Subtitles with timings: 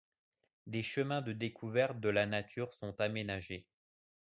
[0.65, 3.67] Des chemins de découverte de la nature sont aménagés.